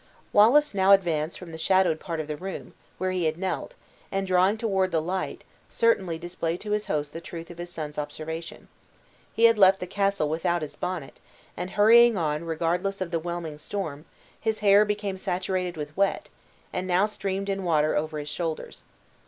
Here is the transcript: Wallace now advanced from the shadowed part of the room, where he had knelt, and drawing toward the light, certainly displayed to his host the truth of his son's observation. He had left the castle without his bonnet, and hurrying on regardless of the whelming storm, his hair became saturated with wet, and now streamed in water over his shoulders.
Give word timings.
Wallace 0.33 0.73
now 0.73 0.93
advanced 0.93 1.37
from 1.37 1.51
the 1.51 1.59
shadowed 1.59 1.99
part 1.99 2.19
of 2.19 2.25
the 2.25 2.35
room, 2.35 2.73
where 2.97 3.11
he 3.11 3.25
had 3.25 3.37
knelt, 3.37 3.75
and 4.11 4.25
drawing 4.25 4.57
toward 4.57 4.89
the 4.89 4.99
light, 4.99 5.43
certainly 5.69 6.17
displayed 6.17 6.59
to 6.61 6.71
his 6.71 6.87
host 6.87 7.13
the 7.13 7.21
truth 7.21 7.51
of 7.51 7.59
his 7.59 7.69
son's 7.69 7.99
observation. 7.99 8.67
He 9.31 9.43
had 9.43 9.59
left 9.59 9.77
the 9.79 9.85
castle 9.85 10.27
without 10.27 10.63
his 10.63 10.75
bonnet, 10.75 11.19
and 11.55 11.69
hurrying 11.69 12.17
on 12.17 12.45
regardless 12.45 12.99
of 12.99 13.11
the 13.11 13.19
whelming 13.19 13.59
storm, 13.59 14.05
his 14.39 14.61
hair 14.61 14.85
became 14.85 15.19
saturated 15.19 15.77
with 15.77 15.95
wet, 15.95 16.29
and 16.73 16.87
now 16.87 17.05
streamed 17.05 17.47
in 17.47 17.63
water 17.63 17.95
over 17.95 18.17
his 18.17 18.27
shoulders. 18.27 18.83